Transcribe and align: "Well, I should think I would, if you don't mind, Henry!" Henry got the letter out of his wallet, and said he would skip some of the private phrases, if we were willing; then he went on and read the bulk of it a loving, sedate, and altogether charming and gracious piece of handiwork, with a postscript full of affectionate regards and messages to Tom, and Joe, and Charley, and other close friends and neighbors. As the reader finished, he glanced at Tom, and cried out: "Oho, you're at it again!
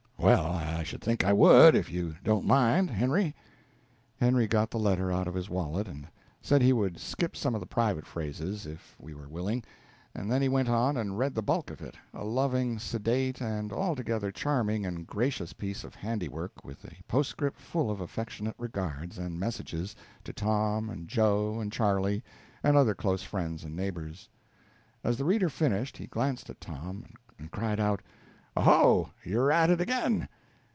"Well, 0.23 0.51
I 0.51 0.83
should 0.83 1.01
think 1.01 1.23
I 1.25 1.33
would, 1.33 1.73
if 1.75 1.91
you 1.91 2.13
don't 2.23 2.45
mind, 2.45 2.91
Henry!" 2.91 3.33
Henry 4.19 4.45
got 4.45 4.69
the 4.69 4.77
letter 4.77 5.11
out 5.11 5.27
of 5.27 5.33
his 5.33 5.49
wallet, 5.49 5.87
and 5.87 6.07
said 6.43 6.61
he 6.61 6.73
would 6.73 6.99
skip 6.99 7.35
some 7.35 7.55
of 7.55 7.59
the 7.59 7.65
private 7.65 8.05
phrases, 8.05 8.67
if 8.67 8.95
we 8.99 9.15
were 9.15 9.27
willing; 9.27 9.63
then 10.13 10.39
he 10.39 10.47
went 10.47 10.69
on 10.69 10.95
and 10.95 11.17
read 11.17 11.33
the 11.33 11.41
bulk 11.41 11.71
of 11.71 11.81
it 11.81 11.95
a 12.13 12.23
loving, 12.23 12.77
sedate, 12.77 13.41
and 13.41 13.73
altogether 13.73 14.31
charming 14.31 14.85
and 14.85 15.07
gracious 15.07 15.53
piece 15.53 15.83
of 15.83 15.95
handiwork, 15.95 16.63
with 16.63 16.85
a 16.85 17.01
postscript 17.07 17.59
full 17.59 17.89
of 17.89 17.99
affectionate 17.99 18.55
regards 18.59 19.17
and 19.17 19.39
messages 19.39 19.95
to 20.23 20.31
Tom, 20.31 20.87
and 20.91 21.07
Joe, 21.07 21.59
and 21.59 21.71
Charley, 21.71 22.23
and 22.61 22.77
other 22.77 22.93
close 22.93 23.23
friends 23.23 23.63
and 23.63 23.75
neighbors. 23.75 24.29
As 25.03 25.17
the 25.17 25.25
reader 25.25 25.49
finished, 25.49 25.97
he 25.97 26.05
glanced 26.05 26.47
at 26.51 26.61
Tom, 26.61 27.05
and 27.39 27.49
cried 27.49 27.79
out: 27.79 28.03
"Oho, 28.53 29.11
you're 29.23 29.49
at 29.49 29.69
it 29.69 29.79
again! 29.79 30.27